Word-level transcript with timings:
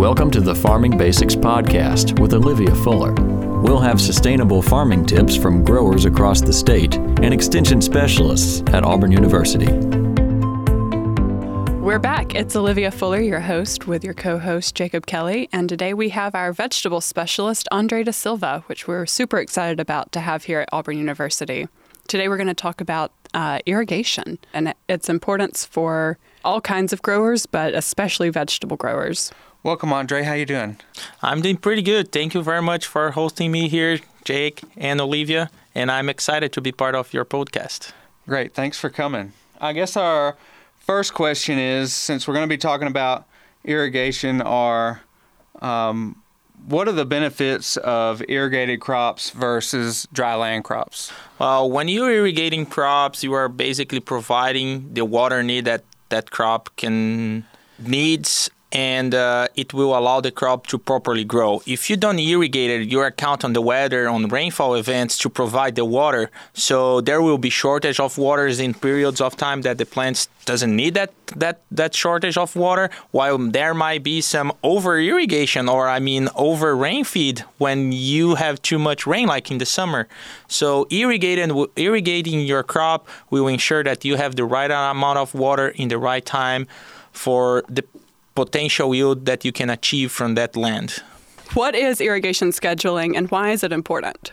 Welcome 0.00 0.30
to 0.30 0.40
the 0.40 0.54
Farming 0.54 0.96
Basics 0.96 1.36
Podcast 1.36 2.18
with 2.18 2.32
Olivia 2.32 2.74
Fuller. 2.76 3.12
We'll 3.60 3.80
have 3.80 4.00
sustainable 4.00 4.62
farming 4.62 5.04
tips 5.04 5.36
from 5.36 5.62
growers 5.62 6.06
across 6.06 6.40
the 6.40 6.54
state 6.54 6.96
and 6.96 7.34
extension 7.34 7.82
specialists 7.82 8.62
at 8.72 8.82
Auburn 8.82 9.12
University. 9.12 9.70
We're 11.82 11.98
back. 11.98 12.34
It's 12.34 12.56
Olivia 12.56 12.90
Fuller, 12.90 13.20
your 13.20 13.40
host, 13.40 13.86
with 13.86 14.02
your 14.02 14.14
co 14.14 14.38
host, 14.38 14.74
Jacob 14.74 15.04
Kelley. 15.04 15.50
And 15.52 15.68
today 15.68 15.92
we 15.92 16.08
have 16.08 16.34
our 16.34 16.54
vegetable 16.54 17.02
specialist, 17.02 17.68
Andre 17.70 18.02
Da 18.02 18.12
Silva, 18.12 18.64
which 18.68 18.88
we're 18.88 19.04
super 19.04 19.36
excited 19.36 19.80
about 19.80 20.12
to 20.12 20.20
have 20.20 20.44
here 20.44 20.60
at 20.60 20.70
Auburn 20.72 20.96
University. 20.96 21.68
Today 22.08 22.26
we're 22.30 22.38
going 22.38 22.46
to 22.46 22.54
talk 22.54 22.80
about 22.80 23.12
uh, 23.34 23.58
irrigation 23.66 24.38
and 24.54 24.72
its 24.88 25.10
importance 25.10 25.66
for 25.66 26.16
all 26.42 26.62
kinds 26.62 26.94
of 26.94 27.02
growers, 27.02 27.44
but 27.44 27.74
especially 27.74 28.30
vegetable 28.30 28.78
growers. 28.78 29.30
Welcome, 29.62 29.92
Andre. 29.92 30.22
How 30.22 30.32
you 30.32 30.46
doing? 30.46 30.78
I'm 31.20 31.42
doing 31.42 31.58
pretty 31.58 31.82
good. 31.82 32.12
Thank 32.12 32.32
you 32.32 32.42
very 32.42 32.62
much 32.62 32.86
for 32.86 33.10
hosting 33.10 33.52
me 33.52 33.68
here, 33.68 33.98
Jake 34.24 34.62
and 34.78 35.02
Olivia, 35.02 35.50
and 35.74 35.90
I'm 35.90 36.08
excited 36.08 36.50
to 36.54 36.62
be 36.62 36.72
part 36.72 36.94
of 36.94 37.12
your 37.12 37.26
podcast. 37.26 37.92
Great. 38.26 38.54
Thanks 38.54 38.78
for 38.78 38.88
coming. 38.88 39.34
I 39.60 39.74
guess 39.74 39.98
our 39.98 40.38
first 40.78 41.12
question 41.12 41.58
is, 41.58 41.92
since 41.92 42.26
we're 42.26 42.32
going 42.32 42.48
to 42.48 42.52
be 42.52 42.56
talking 42.56 42.88
about 42.88 43.26
irrigation, 43.62 44.40
are 44.40 45.02
um, 45.60 46.16
what 46.66 46.88
are 46.88 46.92
the 46.92 47.04
benefits 47.04 47.76
of 47.76 48.22
irrigated 48.30 48.80
crops 48.80 49.28
versus 49.28 50.08
dry 50.10 50.36
land 50.36 50.64
crops? 50.64 51.12
Well, 51.38 51.70
when 51.70 51.88
you're 51.88 52.10
irrigating 52.10 52.64
crops, 52.64 53.22
you 53.22 53.34
are 53.34 53.50
basically 53.50 54.00
providing 54.00 54.94
the 54.94 55.04
water 55.04 55.42
need 55.42 55.66
that 55.66 55.84
that 56.08 56.30
crop 56.30 56.70
can 56.76 57.44
needs 57.78 58.50
and 58.72 59.14
uh, 59.14 59.48
it 59.56 59.74
will 59.74 59.96
allow 59.96 60.20
the 60.20 60.30
crop 60.30 60.66
to 60.68 60.78
properly 60.78 61.24
grow. 61.24 61.62
If 61.66 61.90
you 61.90 61.96
don't 61.96 62.18
irrigate 62.18 62.70
it, 62.70 62.88
you 62.88 63.02
account 63.02 63.44
on 63.44 63.52
the 63.52 63.60
weather, 63.60 64.08
on 64.08 64.28
rainfall 64.28 64.74
events 64.74 65.18
to 65.18 65.28
provide 65.28 65.74
the 65.74 65.84
water. 65.84 66.30
So 66.54 67.00
there 67.00 67.20
will 67.20 67.38
be 67.38 67.50
shortage 67.50 67.98
of 67.98 68.16
waters 68.16 68.60
in 68.60 68.74
periods 68.74 69.20
of 69.20 69.36
time 69.36 69.62
that 69.62 69.78
the 69.78 69.86
plants 69.86 70.28
doesn't 70.44 70.74
need 70.74 70.94
that 70.94 71.12
that 71.36 71.62
that 71.70 71.94
shortage 71.94 72.36
of 72.36 72.54
water. 72.56 72.90
While 73.10 73.38
there 73.38 73.74
might 73.74 74.02
be 74.02 74.20
some 74.20 74.52
over 74.62 74.98
irrigation 74.98 75.68
or 75.68 75.88
I 75.88 75.98
mean 75.98 76.28
over 76.34 76.76
rain 76.76 77.04
feed 77.04 77.40
when 77.58 77.92
you 77.92 78.36
have 78.36 78.62
too 78.62 78.78
much 78.78 79.06
rain, 79.06 79.26
like 79.26 79.50
in 79.50 79.58
the 79.58 79.66
summer. 79.66 80.08
So 80.48 80.86
irrigating 80.90 81.66
irrigating 81.76 82.40
your 82.40 82.62
crop 82.62 83.08
will 83.30 83.48
ensure 83.48 83.82
that 83.84 84.04
you 84.04 84.16
have 84.16 84.36
the 84.36 84.44
right 84.44 84.70
amount 84.70 85.18
of 85.18 85.34
water 85.34 85.68
in 85.68 85.88
the 85.88 85.98
right 85.98 86.24
time 86.24 86.66
for 87.12 87.64
the 87.68 87.84
potential 88.34 88.94
yield 88.94 89.26
that 89.26 89.44
you 89.44 89.52
can 89.52 89.70
achieve 89.70 90.12
from 90.12 90.34
that 90.34 90.56
land. 90.56 91.02
What 91.54 91.74
is 91.74 92.00
irrigation 92.00 92.50
scheduling 92.50 93.16
and 93.16 93.28
why 93.30 93.50
is 93.50 93.64
it 93.64 93.72
important? 93.72 94.32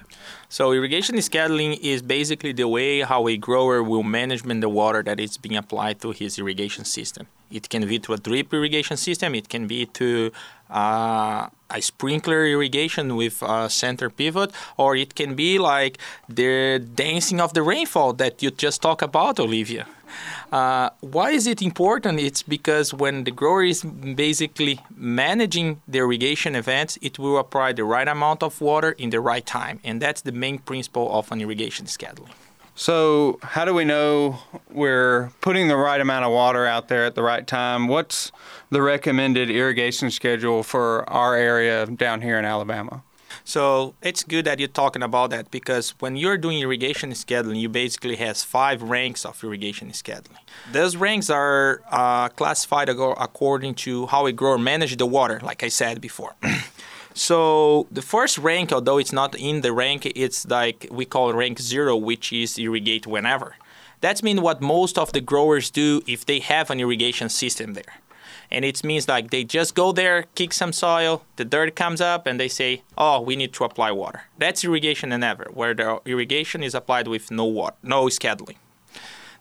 So 0.49 0.71
irrigation 0.71 1.15
scheduling 1.15 1.79
is 1.81 2.03
basically 2.03 2.51
the 2.53 2.67
way 2.67 3.01
how 3.01 3.27
a 3.27 3.37
grower 3.37 3.81
will 3.81 4.03
manage 4.03 4.43
the 4.43 4.69
water 4.69 5.01
that 5.03 5.19
is 5.19 5.35
being 5.37 5.57
applied 5.57 5.99
to 6.01 6.11
his 6.11 6.37
irrigation 6.37 6.85
system. 6.85 7.27
It 7.51 7.69
can 7.69 7.87
be 7.87 7.97
to 7.99 8.13
a 8.13 8.17
drip 8.17 8.53
irrigation 8.53 8.97
system. 8.97 9.33
It 9.33 9.49
can 9.49 9.65
be 9.65 9.87
to 9.87 10.31
uh, 10.69 11.47
a 11.69 11.81
sprinkler 11.81 12.45
irrigation 12.45 13.15
with 13.15 13.41
a 13.41 13.69
center 13.69 14.09
pivot, 14.09 14.51
or 14.77 14.95
it 14.95 15.15
can 15.15 15.33
be 15.33 15.57
like 15.57 15.97
the 16.29 16.79
dancing 16.79 17.41
of 17.41 17.53
the 17.53 17.63
rainfall 17.63 18.13
that 18.13 18.43
you 18.43 18.51
just 18.51 18.81
talked 18.81 19.01
about, 19.01 19.39
Olivia. 19.39 19.87
Uh, 20.51 20.89
why 21.01 21.31
is 21.31 21.47
it 21.47 21.61
important? 21.61 22.19
It's 22.19 22.43
because 22.43 22.93
when 22.93 23.23
the 23.23 23.31
grower 23.31 23.63
is 23.63 23.83
basically 23.83 24.79
managing 24.95 25.81
the 25.87 25.99
irrigation 25.99 26.55
events, 26.55 26.97
it 27.01 27.19
will 27.19 27.37
apply 27.37 27.73
the 27.73 27.83
right 27.83 28.07
amount 28.07 28.43
of 28.43 28.59
water 28.61 28.91
in 28.91 29.09
the 29.09 29.19
right 29.19 29.45
time. 29.45 29.79
And 29.83 30.01
that's 30.01 30.21
the 30.21 30.31
main 30.31 30.59
principle 30.59 31.11
of 31.17 31.31
an 31.31 31.41
irrigation 31.41 31.85
scheduling. 31.85 32.31
So, 32.79 33.39
how 33.41 33.65
do 33.65 33.73
we 33.73 33.85
know 33.85 34.37
we're 34.69 35.31
putting 35.41 35.67
the 35.67 35.75
right 35.75 35.99
amount 35.99 36.25
of 36.25 36.31
water 36.31 36.67
out 36.67 36.89
there 36.89 37.05
at 37.05 37.15
the 37.15 37.23
right 37.23 37.45
time? 37.47 37.87
What's 37.87 38.31
the 38.69 38.83
recommended 38.83 39.49
irrigation 39.49 40.11
schedule 40.11 40.61
for 40.61 41.09
our 41.09 41.35
area 41.35 41.87
down 41.87 42.21
here 42.21 42.37
in 42.37 42.45
Alabama? 42.45 43.01
So 43.47 43.93
it's 44.01 44.23
good 44.23 44.43
that 44.43 44.59
you're 44.59 44.67
talking 44.67 45.01
about 45.01 45.29
that 45.29 45.51
because 45.51 45.91
when 45.99 46.17
you're 46.17 46.37
doing 46.37 46.59
irrigation 46.59 47.11
scheduling, 47.11 47.61
you 47.61 47.69
basically 47.69 48.17
has 48.17 48.43
five 48.43 48.83
ranks 48.83 49.23
of 49.23 49.41
irrigation 49.41 49.91
scheduling. 49.91 50.43
Those 50.73 50.97
ranks 50.97 51.29
are 51.29 51.81
uh, 51.89 52.27
classified 52.27 52.89
according 52.89 53.75
to 53.75 54.07
how 54.07 54.25
a 54.25 54.33
grower 54.33 54.57
manages 54.57 54.97
the 54.97 55.05
water, 55.05 55.39
like 55.41 55.63
I 55.63 55.69
said 55.69 56.01
before. 56.01 56.35
so 57.13 57.87
the 57.89 58.01
first 58.01 58.37
rank, 58.37 58.73
although 58.73 58.97
it's 58.97 59.13
not 59.13 59.33
in 59.35 59.61
the 59.61 59.71
rank, 59.71 60.05
it's 60.05 60.45
like 60.45 60.85
we 60.91 61.05
call 61.05 61.31
rank 61.31 61.59
zero, 61.59 61.95
which 61.95 62.33
is 62.33 62.57
irrigate 62.57 63.07
whenever. 63.07 63.55
That's 64.01 64.21
mean 64.21 64.41
what 64.41 64.59
most 64.59 64.97
of 64.97 65.13
the 65.13 65.21
growers 65.21 65.69
do 65.69 66.01
if 66.05 66.25
they 66.25 66.39
have 66.39 66.69
an 66.69 66.81
irrigation 66.81 67.29
system 67.29 67.75
there 67.75 67.93
and 68.51 68.63
it 68.63 68.83
means 68.83 69.07
like 69.07 69.29
they 69.29 69.43
just 69.43 69.75
go 69.75 69.91
there, 69.91 70.25
kick 70.35 70.53
some 70.53 70.73
soil, 70.73 71.23
the 71.35 71.45
dirt 71.45 71.75
comes 71.75 72.01
up, 72.01 72.27
and 72.27 72.39
they 72.39 72.47
say, 72.47 72.81
"Oh, 72.97 73.21
we 73.21 73.35
need 73.35 73.53
to 73.53 73.63
apply 73.63 73.91
water." 73.91 74.23
That's 74.37 74.63
irrigation 74.63 75.11
and 75.11 75.23
ever, 75.23 75.47
where 75.53 75.73
the 75.73 76.01
irrigation 76.05 76.63
is 76.63 76.75
applied 76.75 77.07
with 77.07 77.31
no 77.31 77.45
water, 77.45 77.75
no 77.83 78.05
scheduling. 78.05 78.57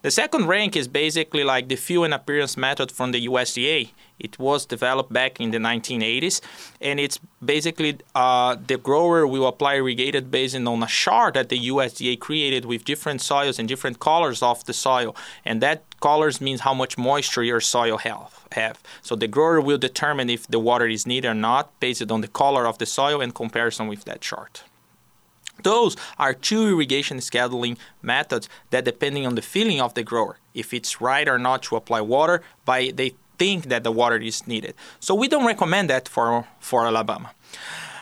The 0.02 0.10
second 0.10 0.46
rank 0.46 0.76
is 0.76 0.88
basically 0.88 1.42
like 1.42 1.68
the 1.68 1.76
feel 1.76 2.04
and 2.04 2.14
appearance 2.14 2.56
method 2.56 2.92
from 2.92 3.12
the 3.12 3.26
USDA. 3.26 3.90
It 4.19 4.38
was 4.38 4.65
developed 4.65 5.12
back 5.12 5.41
in 5.41 5.50
the 5.50 5.59
1980s, 5.59 6.41
and 6.81 6.99
it's 6.99 7.19
basically 7.44 7.99
uh, 8.15 8.56
the 8.66 8.78
grower 8.78 9.27
will 9.27 9.47
apply 9.47 9.75
irrigated 9.77 10.31
based 10.31 10.56
on 10.56 10.82
a 10.82 10.87
chart 10.87 11.34
that 11.34 11.50
the 11.50 11.59
USDA 11.69 12.19
created 12.19 12.65
with 12.65 12.84
different 12.84 13.21
soils 13.21 13.59
and 13.59 13.69
different 13.69 14.00
colors 14.00 14.43
of 14.43 14.65
the 14.65 14.72
soil, 14.72 15.15
and 15.44 15.60
that 15.60 15.84
colors 16.00 16.41
means 16.41 16.60
how 16.60 16.72
much 16.72 16.97
moisture 16.97 17.43
your 17.43 17.60
soil 17.60 17.99
have. 17.99 18.47
have. 18.53 18.82
So 19.03 19.16
the 19.16 19.28
grower 19.28 19.60
will 19.60 19.78
determine 19.78 20.31
if 20.31 20.47
the 20.47 20.59
water 20.59 20.87
is 20.87 21.06
needed 21.06 21.28
or 21.28 21.34
not 21.34 21.78
based 21.81 22.10
on 22.10 22.21
the 22.21 22.28
color 22.28 22.66
of 22.66 22.78
the 22.78 22.87
soil 22.87 23.21
in 23.21 23.33
comparison 23.33 23.87
with 23.87 24.04
that 24.04 24.21
chart. 24.21 24.62
Those 25.62 25.97
are 26.19 26.34
two 26.34 26.69
irrigation 26.69 27.19
scheduling 27.19 27.78
methods 28.03 28.48
that 28.71 28.84
depending 28.84 29.27
on 29.27 29.34
the 29.34 29.43
feeling 29.43 29.81
of 29.81 29.94
the 29.94 30.03
grower, 30.03 30.38
if 30.54 30.75
it's 30.75 31.00
right 31.00 31.27
or 31.28 31.38
not 31.38 31.62
to 31.65 31.77
apply 31.77 32.03
water 32.03 32.43
by 32.65 32.93
they 32.94 33.15
think 33.38 33.66
that 33.66 33.84
the 33.84 33.92
water 33.92 34.16
is 34.16 34.47
needed. 34.47 34.74
So 35.00 35.14
we 35.14 35.28
don't 35.28 35.47
recommend 35.47 35.91
that 35.91 36.08
for, 36.08 36.47
for 36.60 36.86
Alabama. 36.86 37.30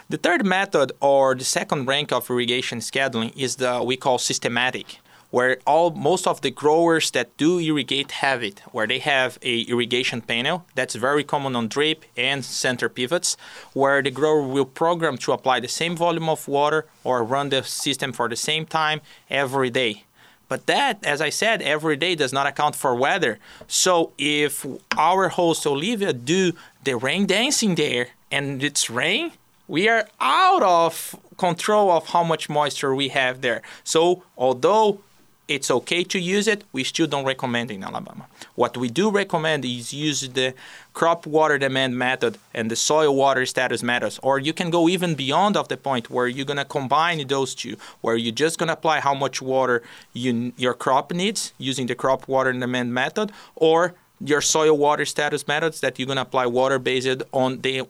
The 0.08 0.18
third 0.18 0.44
method 0.44 0.92
or 1.00 1.34
the 1.34 1.44
second 1.44 1.86
rank 1.86 2.12
of 2.12 2.28
irrigation 2.28 2.80
scheduling 2.80 3.34
is 3.36 3.56
the 3.56 3.82
we 3.82 3.96
call 3.96 4.18
systematic 4.18 4.98
where 5.34 5.58
all 5.66 5.90
most 5.90 6.28
of 6.28 6.42
the 6.42 6.50
growers 6.52 7.10
that 7.10 7.36
do 7.36 7.58
irrigate 7.58 8.12
have 8.22 8.40
it, 8.40 8.60
where 8.70 8.86
they 8.86 9.00
have 9.00 9.36
a 9.42 9.62
irrigation 9.62 10.20
panel 10.20 10.64
that's 10.76 10.94
very 10.94 11.24
common 11.24 11.56
on 11.56 11.66
drip 11.66 12.04
and 12.16 12.44
center 12.44 12.88
pivots, 12.88 13.36
where 13.72 14.00
the 14.00 14.12
grower 14.12 14.42
will 14.42 14.64
program 14.64 15.18
to 15.18 15.32
apply 15.32 15.58
the 15.58 15.66
same 15.66 15.96
volume 15.96 16.28
of 16.28 16.46
water 16.46 16.86
or 17.02 17.24
run 17.24 17.48
the 17.48 17.64
system 17.64 18.12
for 18.12 18.28
the 18.28 18.36
same 18.36 18.64
time 18.64 19.00
every 19.28 19.70
day. 19.70 20.04
But 20.54 20.66
that, 20.66 21.04
as 21.04 21.20
I 21.20 21.30
said, 21.30 21.62
every 21.62 21.96
day 21.96 22.14
does 22.14 22.32
not 22.32 22.46
account 22.46 22.76
for 22.76 22.94
weather. 22.94 23.40
So 23.66 24.12
if 24.18 24.64
our 24.96 25.28
host 25.30 25.66
Olivia 25.66 26.12
do 26.12 26.52
the 26.84 26.96
rain 26.96 27.26
dancing 27.26 27.74
there 27.74 28.10
and 28.30 28.62
it's 28.62 28.88
rain, 28.88 29.32
we 29.66 29.88
are 29.88 30.06
out 30.20 30.62
of 30.62 31.16
control 31.38 31.90
of 31.90 32.06
how 32.06 32.22
much 32.22 32.48
moisture 32.48 32.94
we 32.94 33.08
have 33.08 33.40
there. 33.40 33.62
So 33.82 34.22
although 34.38 35.00
it's 35.46 35.70
okay 35.70 36.04
to 36.04 36.18
use 36.18 36.48
it. 36.48 36.64
We 36.72 36.84
still 36.84 37.06
don't 37.06 37.24
recommend 37.24 37.70
in 37.70 37.84
Alabama. 37.84 38.26
What 38.54 38.76
we 38.76 38.88
do 38.88 39.10
recommend 39.10 39.64
is 39.64 39.92
use 39.92 40.28
the 40.28 40.54
crop 40.94 41.26
water 41.26 41.58
demand 41.58 41.98
method 41.98 42.38
and 42.54 42.70
the 42.70 42.76
soil 42.76 43.14
water 43.14 43.44
status 43.44 43.82
methods. 43.82 44.18
Or 44.22 44.38
you 44.38 44.52
can 44.52 44.70
go 44.70 44.88
even 44.88 45.14
beyond 45.14 45.56
of 45.56 45.68
the 45.68 45.76
point 45.76 46.08
where 46.08 46.26
you're 46.26 46.46
gonna 46.46 46.64
combine 46.64 47.26
those 47.26 47.54
two, 47.54 47.76
where 48.00 48.16
you're 48.16 48.32
just 48.32 48.58
gonna 48.58 48.72
apply 48.72 49.00
how 49.00 49.14
much 49.14 49.42
water 49.42 49.82
you, 50.12 50.52
your 50.56 50.74
crop 50.74 51.12
needs 51.12 51.52
using 51.58 51.86
the 51.86 51.94
crop 51.94 52.26
water 52.26 52.52
demand 52.52 52.94
method, 52.94 53.30
or 53.54 53.94
your 54.20 54.40
soil 54.40 54.76
water 54.78 55.04
status 55.04 55.46
methods 55.46 55.80
that 55.80 55.98
you're 55.98 56.08
gonna 56.08 56.22
apply 56.22 56.46
water 56.46 56.78
based 56.78 57.22
on 57.32 57.60
the 57.60 57.82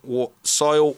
soil 0.43 0.97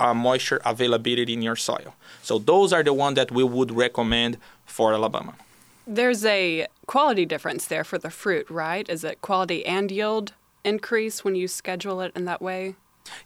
uh, 0.00 0.12
moisture 0.12 0.60
availability 0.64 1.32
in 1.32 1.42
your 1.42 1.56
soil. 1.56 1.94
So 2.22 2.38
those 2.38 2.72
are 2.72 2.82
the 2.82 2.92
ones 2.92 3.14
that 3.14 3.30
we 3.30 3.44
would 3.44 3.70
recommend 3.70 4.38
for 4.66 4.92
Alabama. 4.92 5.34
There's 5.86 6.24
a 6.24 6.66
quality 6.86 7.26
difference 7.26 7.66
there 7.66 7.84
for 7.84 7.98
the 7.98 8.10
fruit, 8.10 8.48
right? 8.48 8.88
Is 8.88 9.04
it 9.04 9.20
quality 9.20 9.66
and 9.66 9.90
yield 9.90 10.32
increase 10.64 11.24
when 11.24 11.34
you 11.34 11.46
schedule 11.46 12.00
it 12.00 12.12
in 12.16 12.24
that 12.24 12.40
way? 12.40 12.76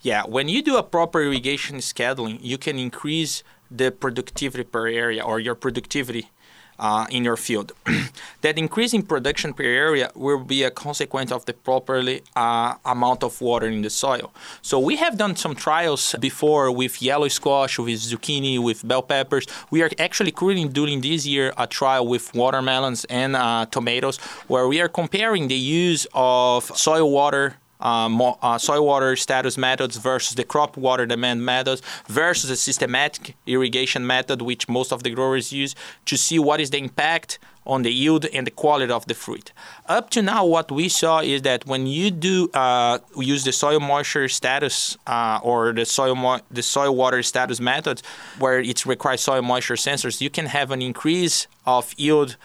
Yeah, 0.02 0.24
when 0.24 0.48
you 0.48 0.60
do 0.62 0.76
a 0.76 0.82
proper 0.82 1.22
irrigation 1.22 1.76
scheduling, 1.76 2.38
you 2.42 2.58
can 2.58 2.78
increase 2.78 3.44
the 3.70 3.92
productivity 3.92 4.64
per 4.64 4.88
area 4.88 5.22
or 5.22 5.38
your 5.38 5.54
productivity 5.54 6.30
uh, 6.78 7.06
in 7.10 7.24
your 7.24 7.36
field. 7.36 7.72
that 8.42 8.58
increase 8.58 8.94
in 8.94 9.02
production 9.02 9.52
per 9.52 9.64
area 9.64 10.10
will 10.14 10.42
be 10.44 10.62
a 10.62 10.70
consequence 10.70 11.32
of 11.32 11.44
the 11.46 11.52
properly 11.52 12.22
uh, 12.36 12.74
amount 12.84 13.22
of 13.22 13.40
water 13.40 13.66
in 13.66 13.82
the 13.82 13.90
soil. 13.90 14.32
So 14.62 14.78
we 14.78 14.96
have 14.96 15.16
done 15.16 15.36
some 15.36 15.54
trials 15.54 16.14
before 16.20 16.70
with 16.70 17.02
yellow 17.02 17.28
squash, 17.28 17.78
with 17.78 18.00
zucchini, 18.00 18.62
with 18.62 18.86
bell 18.86 19.02
peppers. 19.02 19.46
We 19.70 19.82
are 19.82 19.90
actually 19.98 20.32
currently 20.32 20.68
doing 20.68 21.00
this 21.00 21.26
year 21.26 21.52
a 21.56 21.66
trial 21.66 22.06
with 22.06 22.34
watermelons 22.34 23.04
and 23.06 23.36
uh, 23.36 23.66
tomatoes, 23.70 24.18
where 24.46 24.68
we 24.68 24.80
are 24.80 24.88
comparing 24.88 25.48
the 25.48 25.56
use 25.56 26.06
of 26.14 26.64
soil 26.76 27.10
water 27.10 27.56
uh, 27.80 28.32
uh, 28.42 28.58
soil 28.58 28.84
water 28.86 29.16
status 29.16 29.56
methods 29.56 29.96
versus 29.96 30.34
the 30.34 30.44
crop 30.44 30.76
water 30.76 31.06
demand 31.06 31.44
methods 31.44 31.82
versus 32.06 32.50
the 32.50 32.56
systematic 32.56 33.36
irrigation 33.46 34.06
method, 34.06 34.42
which 34.42 34.68
most 34.68 34.92
of 34.92 35.02
the 35.02 35.10
growers 35.10 35.52
use, 35.52 35.74
to 36.06 36.16
see 36.16 36.38
what 36.38 36.60
is 36.60 36.70
the 36.70 36.78
impact 36.78 37.38
on 37.68 37.82
the 37.82 37.92
yield 37.92 38.24
and 38.26 38.46
the 38.46 38.50
quality 38.50 38.90
of 38.90 39.04
the 39.06 39.14
fruit. 39.14 39.52
Up 39.86 40.08
to 40.10 40.22
now, 40.22 40.44
what 40.44 40.72
we 40.72 40.88
saw 40.88 41.20
is 41.20 41.42
that 41.42 41.66
when 41.66 41.86
you 41.86 42.10
do 42.10 42.48
uh, 42.54 42.98
use 43.16 43.44
the 43.44 43.52
soil 43.52 43.78
moisture 43.78 44.28
status 44.28 44.96
uh, 45.06 45.38
or 45.42 45.72
the 45.72 45.84
soil 45.84 46.14
mo- 46.14 46.40
the 46.50 46.62
soil 46.62 46.96
water 46.96 47.22
status 47.22 47.60
methods, 47.60 48.02
where 48.38 48.58
it 48.58 48.86
requires 48.86 49.20
soil 49.20 49.42
moisture 49.42 49.74
sensors, 49.74 50.20
you 50.20 50.30
can 50.30 50.46
have 50.46 50.70
an 50.70 50.80
increase 50.80 51.46
of 51.66 51.92
yield 51.98 52.36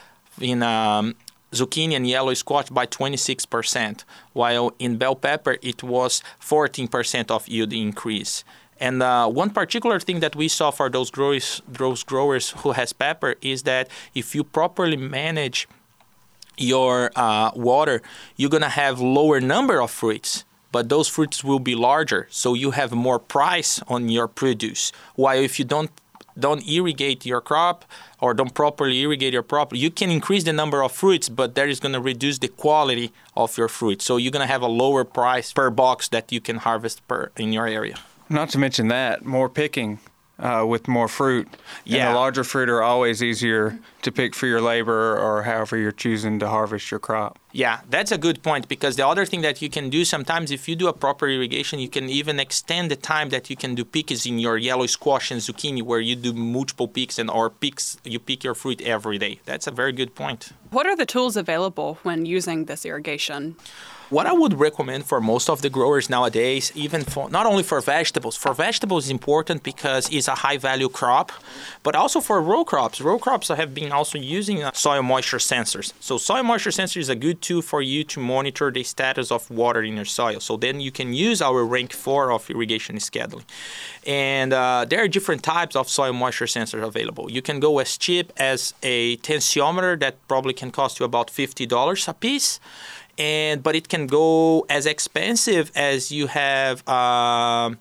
in 0.42 0.62
um, 0.62 1.16
zucchini 1.54 1.96
and 1.96 2.08
yellow 2.08 2.34
squash 2.34 2.70
by 2.70 2.86
26%, 2.86 4.04
while 4.34 4.74
in 4.80 4.98
bell 4.98 5.16
pepper 5.16 5.58
it 5.62 5.84
was 5.84 6.22
14% 6.42 7.32
of 7.32 7.48
yield 7.48 7.72
increase. 7.74 8.44
And 8.80 9.02
uh, 9.02 9.30
one 9.30 9.52
particular 9.52 10.00
thing 10.00 10.20
that 10.20 10.36
we 10.36 10.48
saw 10.48 10.72
for 10.72 10.90
those 10.90 11.10
growers, 11.10 11.62
those 11.68 12.04
growers 12.04 12.50
who 12.58 12.72
has 12.74 12.92
pepper 12.92 13.36
is 13.42 13.64
that 13.64 13.88
if 14.14 14.36
you 14.36 14.44
properly 14.44 14.98
manage 14.98 15.68
your 16.58 17.12
uh, 17.16 17.52
water, 17.56 18.02
you're 18.36 18.50
gonna 18.50 18.70
have 18.70 19.00
lower 19.00 19.40
number 19.40 19.82
of 19.82 19.92
fruits, 19.92 20.44
but 20.72 20.90
those 20.90 21.08
fruits 21.08 21.44
will 21.44 21.60
be 21.60 21.76
larger, 21.76 22.28
so 22.30 22.54
you 22.56 22.72
have 22.72 22.92
more 22.92 23.20
price 23.20 23.80
on 23.88 24.10
your 24.10 24.28
produce. 24.28 24.92
While 25.16 25.38
if 25.38 25.60
you 25.60 25.66
don't 25.66 25.92
don't 26.38 26.68
irrigate 26.68 27.26
your 27.26 27.42
crop 27.42 27.86
or 28.20 28.34
don't 28.34 28.54
properly 28.54 29.02
irrigate 29.02 29.34
your 29.34 29.44
crop, 29.44 29.74
you 29.76 29.92
can 29.92 30.10
increase 30.10 30.44
the 30.44 30.54
number 30.54 30.84
of 30.84 30.92
fruits, 30.92 31.30
but 31.30 31.56
that 31.56 31.70
is 31.70 31.80
going 31.80 31.94
to 31.94 32.02
reduce 32.02 32.40
the 32.40 32.48
quality 32.48 33.12
of 33.36 33.58
your 33.58 33.68
fruit. 33.68 34.02
So 34.02 34.18
you're 34.18 34.32
going 34.32 34.46
to 34.46 34.52
have 34.52 34.62
a 34.62 34.68
lower 34.68 35.04
price 35.04 35.52
per 35.54 35.70
box 35.70 36.08
that 36.10 36.32
you 36.32 36.42
can 36.42 36.58
harvest 36.58 37.08
per 37.08 37.32
in 37.38 37.54
your 37.54 37.68
area. 37.68 37.98
Not 38.30 38.50
to 38.50 38.58
mention 38.58 38.88
that 38.88 39.26
more 39.26 39.50
picking 39.50 40.00
uh, 40.40 40.66
with 40.68 40.88
more 40.88 41.08
fruit. 41.08 41.48
Yeah. 41.86 42.08
And 42.08 42.16
the 42.16 42.20
larger 42.20 42.44
fruit 42.44 42.70
are 42.70 42.82
always 42.82 43.22
easier 43.22 43.80
to 44.02 44.12
pick 44.12 44.36
for 44.36 44.48
your 44.48 44.62
labor 44.62 45.18
or 45.18 45.44
however 45.44 45.78
you're 45.78 45.92
choosing 45.92 46.40
to 46.40 46.50
harvest 46.50 46.92
your 46.92 47.00
crop. 47.00 47.40
Yeah, 47.56 47.82
that's 47.88 48.12
a 48.12 48.18
good 48.18 48.42
point 48.42 48.68
because 48.68 48.96
the 48.96 49.06
other 49.06 49.28
thing 49.28 49.42
that 49.42 49.62
you 49.62 49.70
can 49.70 49.92
do 49.92 50.06
sometimes 50.06 50.50
if 50.50 50.68
you 50.68 50.76
do 50.76 50.88
a 50.88 50.94
proper 50.94 51.28
irrigation, 51.28 51.78
you 51.78 51.88
can 51.88 52.10
even 52.10 52.40
extend 52.40 52.90
the 52.90 52.96
time 52.96 53.30
that 53.30 53.48
you 53.48 53.56
can 53.56 53.76
do 53.76 53.86
picks 53.86 54.26
in 54.26 54.40
your 54.40 54.58
yellow 54.58 54.88
squash 54.88 55.30
and 55.30 55.40
zucchini 55.40 55.84
where 55.84 56.00
you 56.00 56.16
do 56.16 56.34
multiple 56.34 56.88
picks 56.88 57.20
and 57.20 57.30
or 57.30 57.52
picks 57.52 57.98
you 58.04 58.18
pick 58.18 58.44
your 58.44 58.56
fruit 58.56 58.82
every 58.82 59.20
day. 59.20 59.40
That's 59.46 59.68
a 59.68 59.72
very 59.72 59.92
good 59.92 60.16
point. 60.16 60.52
What 60.72 60.88
are 60.88 60.96
the 60.96 61.06
tools 61.06 61.38
available 61.38 62.00
when 62.02 62.26
using 62.26 62.66
this 62.66 62.86
irrigation? 62.86 63.56
What 64.10 64.28
I 64.28 64.34
would 64.34 64.60
recommend 64.60 65.06
for 65.06 65.20
most 65.20 65.50
of 65.50 65.64
the 65.64 65.72
growers 65.72 66.08
nowadays, 66.08 66.72
even 66.76 67.04
for 67.04 67.32
not 67.32 67.48
only 67.48 67.64
for 67.64 67.82
vegetables, 67.82 68.36
for 68.36 68.54
vegetables 68.54 69.06
is 69.06 69.10
important 69.10 69.64
because 69.64 70.08
it's 70.12 70.28
a 70.28 70.36
high 70.36 70.58
value 70.58 70.88
crop, 70.88 71.32
but 71.82 71.96
also 71.96 72.22
for 72.22 72.40
row 72.40 72.64
crops. 72.64 73.02
Row 73.02 73.18
crops 73.18 73.48
have 73.48 73.74
been 73.74 73.92
also 73.92 74.20
using 74.20 74.62
uh, 74.62 74.72
soil 74.74 75.02
moisture 75.02 75.38
sensors. 75.38 75.94
So 76.00 76.20
soil 76.20 76.44
moisture 76.44 76.70
sensor 76.70 77.00
is 77.00 77.10
a 77.10 77.16
good 77.16 77.42
tool 77.44 77.62
for 77.62 77.82
you 77.82 78.04
to 78.06 78.20
monitor 78.20 78.72
the 78.72 78.84
status 78.84 79.32
of 79.32 79.50
water 79.52 79.84
in 79.84 79.96
your 79.96 80.06
soil. 80.06 80.40
So 80.40 80.58
then 80.58 80.80
you 80.80 80.92
can 80.92 81.14
use 81.14 81.42
our 81.42 81.64
rank 81.66 81.94
four 81.94 82.32
of 82.32 82.50
irrigation 82.50 82.96
scheduling. 82.98 83.46
And 84.08 84.54
uh, 84.54 84.86
there 84.90 85.04
are 85.04 85.08
different 85.08 85.44
types 85.44 85.76
of 85.76 85.88
soil 85.90 86.14
moisture 86.14 86.46
sensors 86.46 86.84
available. 86.84 87.30
You 87.30 87.42
can 87.42 87.60
go 87.60 87.80
as 87.80 87.98
cheap 87.98 88.34
as 88.38 88.74
a 88.82 89.18
tensiometer 89.18 90.00
that 90.00 90.16
probably 90.28 90.54
can 90.54 90.72
cost 90.72 91.00
you 91.00 91.06
about 91.06 91.28
$50 91.28 92.08
a 92.08 92.14
piece 92.14 92.60
and 93.18 93.62
but 93.62 93.76
it 93.76 93.90
can 93.90 94.08
go 94.08 94.66
as 94.70 94.86
expensive 94.86 95.72
as 95.76 96.12
you 96.12 96.28
have 96.28 96.88
um, 96.88 97.78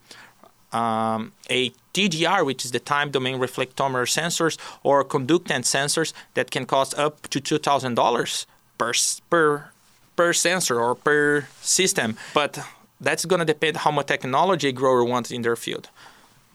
um, 0.73 1.33
a 1.51 1.71
TDR, 1.95 2.45
which 2.45 2.65
is 2.65 2.71
the 2.73 2.81
time 2.81 3.11
domain 3.11 3.39
reflectometer 3.39 4.07
sensors, 4.07 4.59
or 4.83 5.05
conductance 5.05 5.67
sensors 5.67 6.13
that 6.35 6.51
can 6.51 6.67
cost 6.67 6.99
up 6.99 7.29
to 7.29 7.41
two 7.41 7.59
thousand 7.59 7.95
dollars 7.95 8.47
per 8.79 8.93
per 9.31 9.71
per 10.17 10.33
sensor 10.33 10.81
or 10.81 10.95
per 10.95 11.49
system. 11.61 12.17
But 12.35 12.59
that's 13.01 13.25
going 13.25 13.41
to 13.41 13.45
depend 13.45 13.79
how 13.79 13.91
much 13.91 14.07
technology 14.07 14.69
a 14.69 14.73
grower 14.73 15.05
wants 15.05 15.31
in 15.31 15.43
their 15.43 15.57
field 15.57 15.89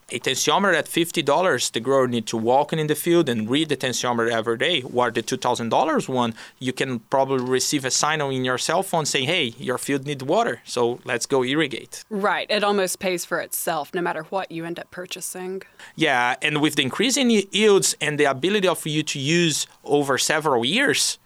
a 0.09 0.19
tensiometer 0.19 0.73
at 0.73 0.85
$50, 0.85 1.71
the 1.71 1.79
grower 1.81 2.07
need 2.07 2.25
to 2.27 2.37
walk 2.37 2.71
in 2.71 2.87
the 2.87 2.95
field 2.95 3.27
and 3.27 3.49
read 3.49 3.67
the 3.67 3.75
tensiometer 3.75 4.31
every 4.31 4.57
day. 4.57 4.81
While 4.81 5.11
the 5.11 5.21
$2,000 5.21 6.07
one, 6.07 6.33
you 6.59 6.71
can 6.71 6.99
probably 6.99 7.43
receive 7.43 7.83
a 7.83 7.91
signal 7.91 8.29
in 8.29 8.45
your 8.45 8.57
cell 8.57 8.83
phone 8.83 9.05
saying, 9.05 9.25
hey, 9.25 9.53
your 9.57 9.77
field 9.77 10.05
needs 10.05 10.23
water, 10.23 10.61
so 10.63 10.99
let's 11.03 11.25
go 11.25 11.43
irrigate. 11.43 12.05
Right. 12.09 12.49
It 12.49 12.63
almost 12.63 12.99
pays 12.99 13.25
for 13.25 13.39
itself 13.39 13.93
no 13.93 14.01
matter 14.01 14.23
what 14.23 14.49
you 14.49 14.63
end 14.63 14.79
up 14.79 14.89
purchasing. 14.91 15.63
Yeah, 15.95 16.35
and 16.41 16.61
with 16.61 16.75
the 16.75 16.83
increase 16.83 17.17
in 17.17 17.29
yields 17.29 17.95
and 17.99 18.17
the 18.17 18.25
ability 18.25 18.67
of 18.67 18.85
you 18.87 19.03
to 19.03 19.19
use 19.19 19.67
over 19.83 20.17
several 20.17 20.63
years, 20.63 21.19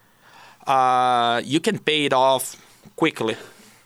uh, 0.67 1.41
you 1.43 1.59
can 1.59 1.79
pay 1.79 2.05
it 2.05 2.13
off 2.13 2.55
quickly. 2.95 3.35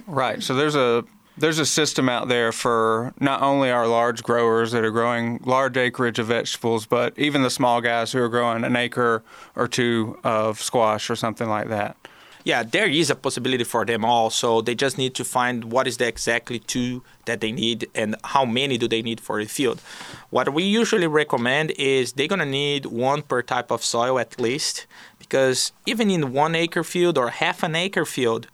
Right. 0.08 0.42
So 0.44 0.54
there's 0.54 0.76
a 0.76 1.04
there's 1.38 1.60
a 1.60 1.66
system 1.66 2.08
out 2.08 2.28
there 2.28 2.52
for 2.52 3.14
not 3.20 3.42
only 3.42 3.70
our 3.70 3.88
large 3.88 4.24
growers 4.24 4.72
that 4.72 4.86
are 4.86 4.92
growing 4.92 5.40
large 5.44 5.76
acreage 5.76 6.20
of 6.20 6.28
vegetables, 6.28 6.86
but 6.86 7.18
even 7.18 7.44
the 7.44 7.50
small 7.50 7.82
guys 7.82 8.12
who 8.12 8.22
are 8.22 8.30
growing 8.30 8.64
an 8.64 8.76
acre 8.76 9.24
or 9.56 9.68
two 9.68 10.18
of 10.24 10.62
squash 10.62 11.10
or 11.10 11.16
something 11.16 11.50
like 11.50 11.68
that. 11.70 11.98
Yeah, 12.46 12.62
there 12.62 12.88
is 12.88 13.10
a 13.10 13.16
possibility 13.16 13.64
for 13.64 13.86
them 13.86 14.06
all. 14.06 14.30
So 14.30 14.62
they 14.62 14.76
just 14.76 15.00
need 15.00 15.16
to 15.16 15.24
find 15.24 15.72
what 15.72 15.88
is 15.88 15.98
the 15.98 16.08
exactly 16.08 16.60
two 16.60 17.02
that 17.26 17.42
they 17.42 17.52
need 17.52 17.90
and 17.96 18.16
how 18.24 18.46
many 18.46 18.78
do 18.78 18.88
they 18.88 19.02
need 19.02 19.20
for 19.20 19.44
the 19.44 19.50
field. 19.50 19.82
What 20.30 20.54
we 20.54 20.64
usually 20.64 21.08
recommend 21.08 21.72
is 21.72 22.14
they're 22.14 22.28
gonna 22.28 22.46
need 22.46 22.86
one 22.86 23.24
per 23.24 23.42
type 23.42 23.72
of 23.72 23.84
soil 23.84 24.20
at 24.20 24.40
least, 24.40 24.86
because 25.26 25.72
even 25.86 26.10
in 26.10 26.34
one 26.34 26.56
acre 26.56 26.84
field 26.84 27.18
or 27.18 27.30
half 27.30 27.64
an 27.64 27.76
acre 27.76 28.06
field, 28.06 28.48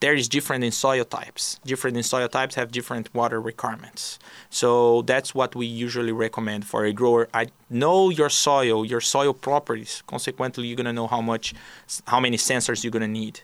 there 0.00 0.14
is 0.14 0.28
different 0.28 0.62
in 0.62 0.72
soil 0.72 1.04
types. 1.04 1.58
Different 1.64 1.96
in 1.96 2.02
soil 2.02 2.28
types 2.28 2.54
have 2.54 2.70
different 2.70 3.14
water 3.14 3.40
requirements. 3.40 4.18
So 4.50 5.02
that's 5.02 5.34
what 5.34 5.54
we 5.54 5.66
usually 5.66 6.12
recommend 6.12 6.66
for 6.66 6.84
a 6.84 6.92
grower. 6.92 7.28
I 7.32 7.46
know 7.70 8.10
your 8.10 8.28
soil, 8.28 8.84
your 8.84 9.00
soil 9.00 9.32
properties. 9.32 10.02
Consequently, 10.06 10.66
you're 10.66 10.76
gonna 10.76 10.92
know 10.92 11.06
how 11.06 11.22
much, 11.22 11.54
how 12.06 12.20
many 12.20 12.36
sensors 12.36 12.84
you're 12.84 12.90
gonna 12.90 13.08
need. 13.08 13.40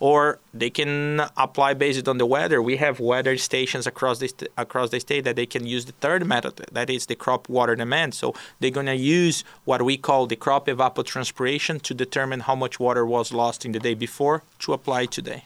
Or 0.00 0.38
they 0.54 0.70
can 0.70 1.20
apply 1.36 1.74
based 1.74 2.08
on 2.08 2.16
the 2.18 2.26
weather. 2.26 2.62
We 2.62 2.78
have 2.78 3.00
weather 3.00 3.36
stations 3.36 3.86
across 3.86 4.18
the 4.18 4.28
st- 4.28 4.50
across 4.56 4.90
the 4.90 4.98
state 4.98 5.24
that 5.24 5.36
they 5.36 5.46
can 5.46 5.66
use 5.66 5.84
the 5.84 5.92
third 5.92 6.26
method, 6.26 6.54
that 6.72 6.88
is 6.88 7.06
the 7.06 7.14
crop 7.14 7.48
water 7.50 7.76
demand. 7.76 8.14
So 8.14 8.34
they're 8.58 8.70
gonna 8.70 8.94
use 8.94 9.44
what 9.66 9.82
we 9.82 9.98
call 9.98 10.26
the 10.26 10.36
crop 10.36 10.66
evapotranspiration 10.66 11.82
to 11.82 11.92
determine 11.92 12.40
how 12.40 12.54
much 12.54 12.80
water 12.80 13.04
was 13.04 13.30
lost 13.32 13.66
in 13.66 13.72
the 13.72 13.78
day 13.78 13.94
before 13.94 14.42
to 14.60 14.72
apply 14.72 15.06
today. 15.06 15.44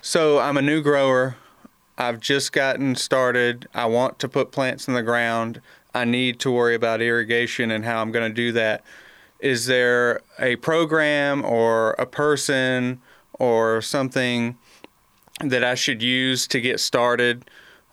So 0.00 0.40
I'm 0.40 0.56
a 0.56 0.62
new 0.62 0.82
grower. 0.82 1.36
I've 1.98 2.18
just 2.18 2.52
gotten 2.52 2.96
started. 2.96 3.68
I 3.74 3.84
want 3.86 4.18
to 4.20 4.28
put 4.28 4.50
plants 4.50 4.88
in 4.88 4.94
the 4.94 5.02
ground. 5.02 5.60
I 5.94 6.04
need 6.04 6.40
to 6.40 6.50
worry 6.50 6.74
about 6.74 7.02
irrigation 7.02 7.70
and 7.70 7.84
how 7.84 8.00
I'm 8.00 8.10
going 8.10 8.28
to 8.28 8.34
do 8.34 8.52
that. 8.52 8.82
Is 9.38 9.66
there 9.66 10.22
a 10.38 10.56
program 10.56 11.44
or 11.44 11.92
a 11.98 12.06
person 12.06 13.00
or 13.42 13.82
something 13.82 14.56
that 15.40 15.64
I 15.64 15.74
should 15.74 16.02
use 16.02 16.46
to 16.48 16.60
get 16.60 16.78
started? 16.80 17.44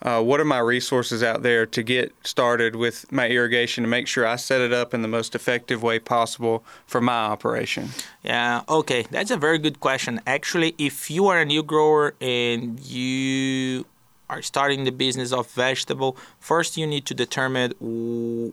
uh, 0.01 0.21
what 0.21 0.39
are 0.39 0.45
my 0.45 0.59
resources 0.59 1.21
out 1.23 1.43
there 1.43 1.65
to 1.65 1.83
get 1.83 2.13
started 2.23 2.75
with 2.75 3.11
my 3.11 3.27
irrigation 3.27 3.83
to 3.83 3.89
make 3.89 4.07
sure 4.07 4.25
I 4.25 4.37
set 4.37 4.61
it 4.61 4.71
up 4.71 4.93
in 4.93 5.01
the 5.01 5.07
most 5.07 5.35
effective 5.35 5.83
way 5.83 5.99
possible 5.99 6.63
for 6.87 7.01
my 7.01 7.25
operation? 7.25 7.89
Yeah, 8.23 8.61
okay, 8.69 9.05
that's 9.11 9.31
a 9.31 9.37
very 9.37 9.57
good 9.57 9.79
question. 9.79 10.21
Actually, 10.25 10.75
if 10.77 11.11
you 11.11 11.27
are 11.27 11.39
a 11.39 11.45
new 11.45 11.63
grower 11.63 12.13
and 12.21 12.79
you 12.79 13.85
are 14.29 14.41
starting 14.41 14.83
the 14.83 14.91
business 14.91 15.33
of 15.33 15.49
vegetable, 15.51 16.15
first 16.39 16.77
you 16.77 16.87
need 16.87 17.05
to 17.07 17.13
determine 17.13 17.73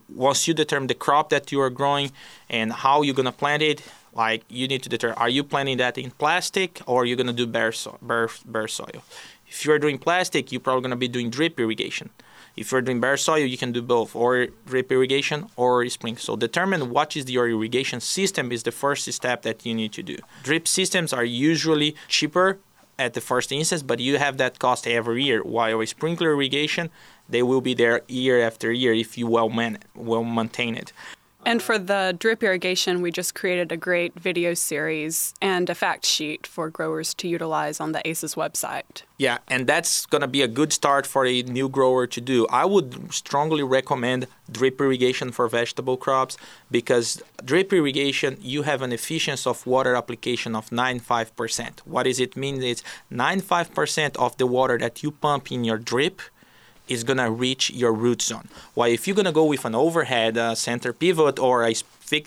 once 0.08 0.48
you 0.48 0.54
determine 0.54 0.88
the 0.88 0.94
crop 0.94 1.28
that 1.30 1.52
you 1.52 1.60
are 1.60 1.70
growing 1.70 2.10
and 2.50 2.72
how 2.72 3.02
you're 3.02 3.14
gonna 3.14 3.30
plant 3.30 3.62
it. 3.62 3.82
Like 4.16 4.44
you 4.49 4.66
need 4.66 4.82
to 4.82 4.88
determine 4.88 5.18
are 5.18 5.28
you 5.28 5.44
planting 5.44 5.76
that 5.76 5.99
in 5.99 6.11
plastic 6.11 6.80
or 6.87 7.02
are 7.02 7.04
you 7.04 7.16
gonna 7.16 7.32
do 7.32 7.46
bare, 7.46 7.73
so, 7.73 7.99
bare, 8.00 8.28
bare 8.46 8.66
soil? 8.66 9.02
If 9.49 9.64
you're 9.64 9.78
doing 9.78 9.99
plastic, 9.99 10.50
you're 10.50 10.61
probably 10.61 10.82
going 10.82 10.90
to 10.90 10.96
be 10.96 11.08
doing 11.08 11.30
drip 11.30 11.58
irrigation. 11.61 12.11
If 12.56 12.73
you're 12.73 12.82
doing 12.82 13.00
bare 13.00 13.16
soil, 13.16 13.44
you 13.44 13.58
can 13.58 13.70
do 13.70 13.82
both, 13.82 14.16
or 14.16 14.49
drip 14.66 14.90
irrigation 14.90 15.49
or 15.56 15.87
sprinkler. 15.88 16.20
So 16.20 16.37
determine 16.37 16.90
what 16.90 17.16
is 17.16 17.30
your 17.30 17.49
irrigation 17.49 18.00
system 18.00 18.50
is 18.50 18.62
the 18.62 18.73
first 18.73 19.11
step 19.12 19.42
that 19.42 19.66
you 19.66 19.75
need 19.75 19.92
to 19.92 20.02
do. 20.02 20.16
Drip 20.42 20.66
systems 20.66 21.12
are 21.12 21.25
usually 21.25 21.94
cheaper 22.08 22.58
at 22.99 23.12
the 23.12 23.20
first 23.20 23.52
instance, 23.52 23.82
but 23.82 24.00
you 24.00 24.16
have 24.16 24.38
that 24.38 24.58
cost 24.58 24.87
every 24.87 25.23
year. 25.23 25.42
While 25.42 25.80
a 25.80 25.87
sprinkler 25.87 26.32
irrigation, 26.32 26.90
they 27.28 27.42
will 27.42 27.61
be 27.61 27.75
there 27.75 28.00
year 28.08 28.40
after 28.40 28.73
year 28.73 28.94
if 28.94 29.18
you 29.18 29.26
well 29.26 29.50
man 29.50 29.78
well 29.94 30.25
maintain 30.25 30.75
it. 30.76 30.92
And 31.46 31.62
for 31.62 31.78
the 31.78 32.12
drip 32.18 32.42
irrigation, 32.42 33.02
we 33.02 33.12
just 33.12 33.36
created 33.36 33.70
a 33.70 33.76
great 33.76 34.18
video 34.18 34.52
series 34.54 35.32
and 35.40 35.70
a 35.70 35.76
fact 35.76 36.04
sheet 36.04 36.44
for 36.44 36.68
growers 36.70 37.14
to 37.14 37.28
utilize 37.28 37.78
on 37.78 37.92
the 37.92 38.02
ACES 38.04 38.34
website. 38.34 39.02
Yeah, 39.16 39.38
and 39.46 39.68
that's 39.68 40.06
going 40.06 40.22
to 40.22 40.26
be 40.26 40.42
a 40.42 40.48
good 40.48 40.72
start 40.72 41.06
for 41.06 41.24
a 41.24 41.42
new 41.42 41.68
grower 41.68 42.08
to 42.08 42.20
do. 42.20 42.48
I 42.50 42.64
would 42.64 43.14
strongly 43.14 43.62
recommend 43.62 44.26
drip 44.50 44.80
irrigation 44.80 45.30
for 45.30 45.46
vegetable 45.46 45.96
crops 45.96 46.36
because 46.68 47.22
drip 47.44 47.72
irrigation, 47.72 48.38
you 48.40 48.62
have 48.62 48.82
an 48.82 48.90
efficiency 48.90 49.48
of 49.48 49.64
water 49.66 49.94
application 49.94 50.56
of 50.56 50.70
95%. 50.70 51.78
What 51.84 52.02
does 52.02 52.18
it 52.18 52.36
mean? 52.36 52.60
It's 52.60 52.82
95% 53.12 54.16
of 54.16 54.36
the 54.36 54.48
water 54.48 54.78
that 54.78 55.04
you 55.04 55.12
pump 55.12 55.52
in 55.52 55.62
your 55.62 55.78
drip 55.78 56.22
is 56.88 57.04
going 57.04 57.18
to 57.18 57.30
reach 57.30 57.70
your 57.70 57.92
root 57.92 58.22
zone. 58.22 58.48
Why, 58.74 58.88
if 58.88 59.06
you're 59.06 59.16
going 59.16 59.26
to 59.26 59.32
go 59.32 59.44
with 59.44 59.64
an 59.64 59.74
overhead 59.74 60.38
uh, 60.38 60.54
center 60.54 60.92
pivot 60.92 61.38
or 61.38 61.64
a 61.64 61.74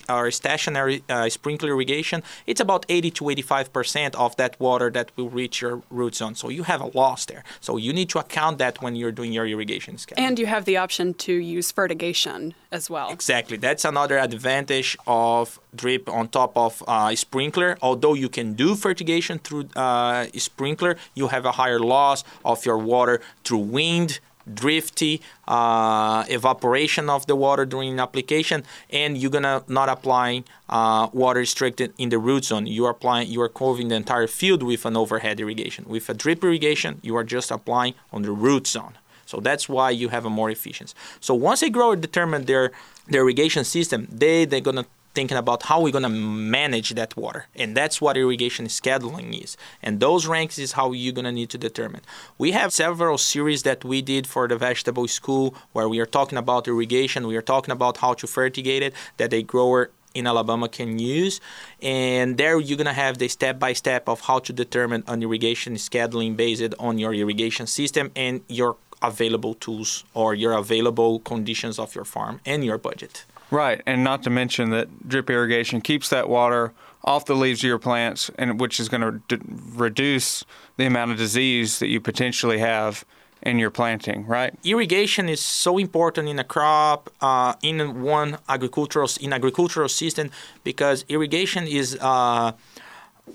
or 0.08 0.30
stationary 0.30 1.02
uh, 1.08 1.28
sprinkler 1.28 1.70
irrigation, 1.70 2.22
it's 2.46 2.60
about 2.60 2.84
80 2.88 3.10
to 3.12 3.24
85% 3.24 4.14
of 4.14 4.36
that 4.36 4.58
water 4.60 4.90
that 4.90 5.10
will 5.16 5.30
reach 5.30 5.60
your 5.60 5.82
root 5.90 6.16
zone. 6.16 6.34
So 6.34 6.48
you 6.48 6.64
have 6.64 6.80
a 6.80 6.86
loss 6.86 7.24
there. 7.24 7.44
So 7.60 7.76
you 7.76 7.92
need 7.92 8.08
to 8.10 8.18
account 8.18 8.58
that 8.58 8.82
when 8.82 8.94
you're 8.94 9.12
doing 9.12 9.32
your 9.32 9.46
irrigation 9.46 9.98
schedule. 9.98 10.24
And 10.24 10.38
you 10.38 10.46
have 10.46 10.64
the 10.64 10.76
option 10.76 11.14
to 11.14 11.32
use 11.32 11.72
fertigation 11.72 12.54
as 12.70 12.90
well. 12.90 13.10
Exactly. 13.10 13.56
That's 13.56 13.84
another 13.84 14.18
advantage 14.18 14.96
of 15.06 15.58
drip 15.74 16.08
on 16.08 16.28
top 16.28 16.56
of 16.56 16.82
uh, 16.86 17.14
sprinkler. 17.14 17.76
Although 17.82 18.14
you 18.14 18.28
can 18.28 18.54
do 18.54 18.74
fertigation 18.74 19.38
through 19.38 19.68
uh, 19.76 20.26
sprinkler, 20.36 20.96
you 21.14 21.28
have 21.28 21.44
a 21.44 21.52
higher 21.52 21.80
loss 21.80 22.24
of 22.44 22.64
your 22.66 22.78
water 22.78 23.20
through 23.44 23.58
wind 23.58 24.20
drifty 24.52 25.20
uh, 25.48 26.24
evaporation 26.28 27.10
of 27.10 27.26
the 27.26 27.36
water 27.36 27.64
during 27.66 27.98
application, 27.98 28.64
and 28.90 29.18
you're 29.18 29.30
gonna 29.30 29.62
not 29.68 29.88
applying 29.88 30.44
uh, 30.68 31.08
water 31.12 31.40
restricted 31.40 31.92
in 31.98 32.08
the 32.08 32.18
root 32.18 32.44
zone. 32.44 32.66
You 32.66 32.86
are 32.86 32.90
applying, 32.90 33.28
you 33.28 33.40
are 33.42 33.48
covering 33.48 33.88
the 33.88 33.96
entire 33.96 34.26
field 34.26 34.62
with 34.62 34.84
an 34.86 34.96
overhead 34.96 35.40
irrigation. 35.40 35.84
With 35.88 36.08
a 36.08 36.14
drip 36.14 36.44
irrigation, 36.44 37.00
you 37.02 37.16
are 37.16 37.24
just 37.24 37.50
applying 37.50 37.94
on 38.12 38.22
the 38.22 38.32
root 38.32 38.66
zone. 38.66 38.94
So 39.26 39.38
that's 39.38 39.68
why 39.68 39.90
you 39.90 40.08
have 40.08 40.24
a 40.26 40.30
more 40.30 40.50
efficiency. 40.50 40.94
So 41.20 41.34
once 41.34 41.62
a 41.62 41.70
grower 41.70 41.96
determine 41.96 42.46
their 42.46 42.72
their 43.06 43.22
irrigation 43.22 43.64
system, 43.64 44.08
they 44.10 44.44
they're 44.44 44.60
gonna 44.60 44.86
thinking 45.14 45.36
about 45.36 45.64
how 45.64 45.80
we're 45.80 45.92
going 45.92 46.02
to 46.02 46.08
manage 46.08 46.90
that 46.94 47.16
water. 47.16 47.46
And 47.54 47.76
that's 47.76 48.00
what 48.00 48.16
irrigation 48.16 48.66
scheduling 48.66 49.42
is. 49.42 49.56
And 49.82 50.00
those 50.00 50.26
ranks 50.26 50.58
is 50.58 50.72
how 50.72 50.92
you're 50.92 51.12
going 51.12 51.24
to 51.24 51.32
need 51.32 51.50
to 51.50 51.58
determine. 51.58 52.02
We 52.38 52.52
have 52.52 52.72
several 52.72 53.18
series 53.18 53.62
that 53.64 53.84
we 53.84 54.02
did 54.02 54.26
for 54.26 54.46
the 54.46 54.56
vegetable 54.56 55.08
school 55.08 55.54
where 55.72 55.88
we 55.88 55.98
are 55.98 56.06
talking 56.06 56.38
about 56.38 56.68
irrigation, 56.68 57.26
we 57.26 57.36
are 57.36 57.42
talking 57.42 57.72
about 57.72 57.98
how 57.98 58.14
to 58.14 58.26
fertigate 58.26 58.82
it, 58.82 58.94
that 59.16 59.32
a 59.32 59.42
grower 59.42 59.90
in 60.14 60.26
Alabama 60.26 60.68
can 60.68 60.98
use. 60.98 61.40
And 61.80 62.36
there 62.36 62.58
you're 62.58 62.76
going 62.76 62.86
to 62.86 62.92
have 62.92 63.18
the 63.18 63.28
step 63.28 63.58
by 63.58 63.72
step 63.72 64.08
of 64.08 64.20
how 64.22 64.38
to 64.40 64.52
determine 64.52 65.04
an 65.06 65.22
irrigation 65.22 65.74
scheduling 65.74 66.36
based 66.36 66.74
on 66.78 66.98
your 66.98 67.14
irrigation 67.14 67.66
system 67.66 68.10
and 68.16 68.42
your 68.48 68.76
available 69.02 69.54
tools 69.54 70.04
or 70.14 70.34
your 70.34 70.52
available 70.52 71.20
conditions 71.20 71.78
of 71.78 71.94
your 71.94 72.04
farm 72.04 72.40
and 72.44 72.64
your 72.64 72.78
budget. 72.78 73.24
Right, 73.50 73.82
and 73.86 74.04
not 74.04 74.22
to 74.24 74.30
mention 74.30 74.70
that 74.70 75.08
drip 75.08 75.28
irrigation 75.28 75.80
keeps 75.80 76.08
that 76.10 76.28
water 76.28 76.72
off 77.04 77.24
the 77.24 77.34
leaves 77.34 77.60
of 77.60 77.68
your 77.68 77.78
plants, 77.78 78.30
and 78.38 78.60
which 78.60 78.78
is 78.78 78.88
going 78.88 79.00
to 79.00 79.36
d- 79.36 79.42
reduce 79.74 80.44
the 80.76 80.86
amount 80.86 81.10
of 81.10 81.16
disease 81.16 81.78
that 81.78 81.88
you 81.88 82.00
potentially 82.00 82.58
have 82.58 83.04
in 83.42 83.58
your 83.58 83.70
planting. 83.70 84.26
Right. 84.26 84.54
Irrigation 84.64 85.28
is 85.28 85.40
so 85.40 85.78
important 85.78 86.28
in 86.28 86.38
a 86.38 86.44
crop, 86.44 87.10
uh, 87.20 87.54
in 87.62 88.02
one 88.02 88.38
agricultural 88.48 89.08
in 89.20 89.32
agricultural 89.32 89.88
system, 89.88 90.30
because 90.64 91.04
irrigation 91.08 91.66
is. 91.66 91.98
Uh, 92.00 92.52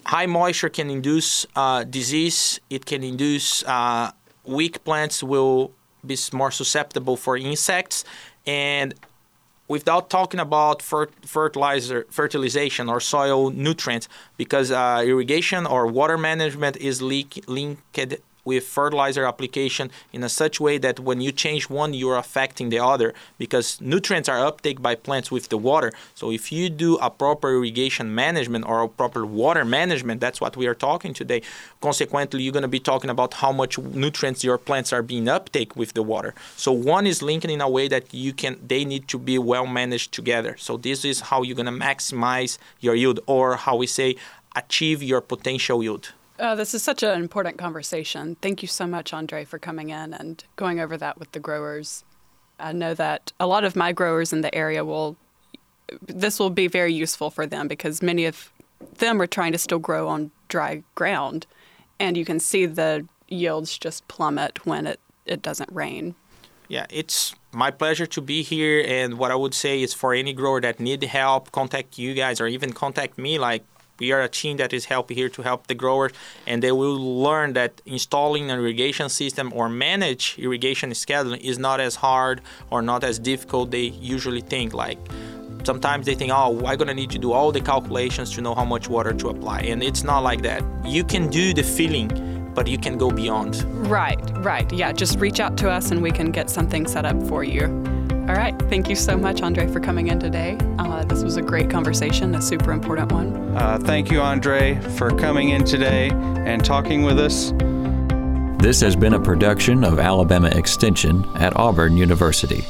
high 0.06 0.26
moisture 0.26 0.70
can 0.70 0.90
induce 0.90 1.46
uh, 1.56 1.84
disease. 1.84 2.60
It 2.70 2.86
can 2.86 3.02
induce 3.04 3.64
uh, 3.64 4.12
weak 4.44 4.84
plants 4.84 5.24
will 5.24 5.72
be 6.06 6.18
more 6.34 6.52
susceptible 6.52 7.18
for 7.18 7.38
insects, 7.38 8.04
and 8.46 8.94
without 9.68 10.10
talking 10.10 10.40
about 10.40 10.82
fertilizer 10.82 12.06
fertilization 12.10 12.90
or 12.90 13.00
soil 13.00 13.50
nutrients 13.52 14.08
because 14.38 14.72
uh, 14.72 15.04
irrigation 15.06 15.66
or 15.66 15.88
water 15.88 16.18
management 16.18 16.78
is 16.78 17.02
linked 17.02 17.40
with 18.46 18.64
fertilizer 18.64 19.25
application 19.25 19.92
in 20.14 20.24
a 20.24 20.30
such 20.30 20.60
way 20.60 20.78
that 20.78 21.00
when 21.00 21.20
you 21.20 21.32
change 21.32 21.70
one, 21.70 21.94
you're 21.94 22.18
affecting 22.18 22.70
the 22.70 22.80
other 22.80 23.14
because 23.38 23.82
nutrients 23.82 24.30
are 24.30 24.46
uptake 24.46 24.82
by 24.82 24.96
plants 24.96 25.32
with 25.32 25.50
the 25.50 25.58
water. 25.58 25.92
So 26.14 26.32
if 26.32 26.52
you 26.52 26.70
do 26.70 26.98
a 26.98 27.10
proper 27.10 27.52
irrigation 27.52 28.14
management 28.14 28.66
or 28.66 28.84
a 28.84 28.88
proper 28.88 29.25
water 29.25 29.66
management, 29.66 30.22
that's 30.22 30.40
what 30.40 30.56
we 30.56 30.68
are 30.68 30.75
talking 30.75 31.14
today. 31.14 31.42
Consequently, 31.82 32.44
you're 32.44 32.54
going 32.54 32.62
to 32.62 32.68
be 32.68 32.80
talking 32.80 33.10
about 33.10 33.34
how 33.34 33.52
much 33.52 33.78
nutrients 33.80 34.44
your 34.44 34.58
plants 34.58 34.94
are 34.94 35.02
being 35.02 35.28
uptake 35.28 35.75
with 35.75 35.94
the 35.94 36.04
water. 36.04 36.34
So 36.56 36.72
one 36.72 37.08
is 37.08 37.22
linked 37.22 37.46
in 37.46 37.62
a 37.62 37.70
way 37.70 37.88
that 37.88 38.14
you 38.14 38.32
can 38.32 38.60
they 38.66 38.86
need 38.86 39.08
to 39.10 39.18
be 39.18 39.38
well 39.40 39.66
managed 39.66 40.14
together. 40.14 40.56
So 40.58 40.78
this 40.78 41.04
is 41.04 41.20
how 41.22 41.42
you're 41.42 41.56
going 41.56 41.66
to 41.66 41.72
maximize 41.72 42.58
your 42.80 42.96
yield 42.96 43.20
or 43.25 43.56
how 43.56 43.75
we 43.75 43.88
say 43.88 44.16
achieve 44.56 45.04
your 45.04 45.22
potential 45.22 45.84
yield. 45.84 46.14
Uh, 46.38 46.56
this 46.56 46.74
is 46.74 46.84
such 46.84 47.01
an 47.01 47.20
important 47.20 47.58
conversation. 47.58 48.36
Thank 48.42 48.62
you 48.62 48.68
so 48.68 48.86
much, 48.86 49.13
Andre, 49.13 49.46
for 49.46 49.58
coming 49.58 49.89
in 49.89 50.13
and 50.13 50.44
going 50.58 50.80
over 50.80 50.98
that 50.98 51.18
with 51.18 51.32
the 51.32 51.39
growers. 51.39 52.04
I 52.60 52.74
know 52.74 52.94
that 52.94 53.32
a 53.39 53.48
lot 53.48 53.63
of 53.63 53.75
my 53.75 53.94
growers 53.94 54.34
in 54.34 54.42
the 54.42 54.54
area 54.54 54.84
will, 54.84 55.15
this 56.01 56.39
will 56.39 56.50
be 56.50 56.68
very 56.68 56.94
useful 56.94 57.30
for 57.30 57.46
them 57.46 57.68
because 57.68 58.01
many 58.01 58.25
of 58.25 58.51
them 58.98 59.22
are 59.22 59.27
trying 59.27 59.54
to 59.54 59.58
still 59.58 59.80
grow 59.80 60.08
on 60.10 60.32
dry 60.50 60.84
ground. 60.96 61.48
And 62.00 62.18
you 62.18 62.25
can 62.25 62.39
see 62.39 62.65
the 62.65 63.08
yields 63.30 63.77
just 63.77 64.08
plummet 64.08 64.65
when 64.65 64.88
it, 64.88 65.00
it 65.25 65.42
doesn't 65.42 65.72
rain. 65.72 66.15
Yeah, 66.68 66.86
it's 66.89 67.36
my 67.54 67.72
pleasure 67.72 68.08
to 68.08 68.22
be 68.22 68.42
here. 68.42 68.84
And 68.86 69.18
what 69.18 69.32
I 69.32 69.36
would 69.36 69.54
say 69.54 69.82
is 69.82 69.94
for 69.94 70.13
any 70.13 70.34
grower 70.34 70.60
that 70.62 70.80
need 70.80 71.04
help, 71.04 71.51
contact 71.51 71.98
you 71.98 72.13
guys 72.13 72.42
or 72.42 72.48
even 72.48 72.74
contact 72.74 73.18
me. 73.18 73.38
Like 73.39 73.63
we 74.00 74.12
are 74.12 74.22
a 74.22 74.30
team 74.30 74.58
that 74.58 74.74
is 74.74 74.86
helping 74.86 75.18
here 75.18 75.30
to 75.30 75.42
help 75.42 75.68
the 75.68 75.75
growers 75.75 76.12
and 76.46 76.62
they 76.62 76.72
will 76.72 77.22
learn 77.24 77.54
that 77.54 77.82
installing 77.86 78.52
an 78.52 78.60
irrigation 78.60 79.10
system 79.10 79.52
or 79.54 79.70
manage 79.70 80.36
irrigation 80.38 80.92
scheduling 80.92 81.40
is 81.40 81.58
not 81.58 81.80
as 81.80 81.96
hard 81.96 82.42
or 82.70 82.82
not 82.82 83.04
as 83.04 83.20
difficult 83.20 83.72
they 83.72 83.84
usually 83.84 84.42
think 84.42 84.74
like 84.74 85.00
sometimes 85.64 86.06
they 86.06 86.16
think 86.16 86.32
oh 86.32 86.66
i'm 86.66 86.78
to 86.78 86.94
need 86.94 87.10
to 87.10 87.20
do 87.20 87.32
all 87.32 87.52
the 87.52 87.62
calculations 87.62 88.32
to 88.32 88.42
know 88.42 88.54
how 88.54 88.66
much 88.66 88.88
water 88.88 89.14
to 89.14 89.30
apply 89.30 89.62
and 89.62 89.82
it's 89.82 90.04
not 90.04 90.20
like 90.20 90.42
that. 90.42 90.64
You 90.86 91.04
can 91.04 91.30
do 91.30 91.54
the 91.54 91.64
feeling 91.64 92.10
but 92.54 92.68
you 92.68 92.78
can 92.78 92.98
go 92.98 93.12
beyond. 93.12 93.64
Right 93.90 94.20
right. 94.38 94.72
Yeah 94.72 94.92
just 94.92 95.20
reach 95.20 95.40
out 95.40 95.58
to 95.58 95.70
us 95.70 95.92
and 95.92 96.02
we 96.02 96.12
can 96.12 96.32
get 96.32 96.50
something 96.50 96.88
set 96.88 97.06
up 97.06 97.22
for 97.28 97.44
you 97.44 97.95
all 98.27 98.36
right. 98.36 98.58
Thank 98.70 98.89
you 98.89 98.96
so 98.96 99.17
much, 99.17 99.41
Andre, 99.41 99.67
for 99.67 99.79
coming 99.79 100.08
in 100.08 100.20
today. 100.20 100.58
Uh, 100.79 101.03
this 101.05 101.24
was 101.24 101.38
a 101.38 101.41
great 101.41 101.70
conversation, 101.70 102.34
a 102.34 102.41
super 102.41 102.72
important 102.72 103.12
one. 103.12 103.55
Uh, 103.55 103.77
thank 103.79 104.10
you, 104.10 104.20
Andre, 104.20 104.79
for 104.98 105.12
coming 105.12 105.50
in 105.50 105.63
today 105.63 106.10
and 106.10 106.65
talking 106.65 107.03
with 107.03 107.20
us. 107.20 107.53
This 108.60 108.82
has 108.82 108.96
been 108.96 109.13
a 109.13 109.20
production 109.20 109.84
of 109.84 110.00
Alabama 110.00 110.48
Extension 110.48 111.24
at 111.36 111.55
Auburn 111.55 111.98
University. 111.98 112.65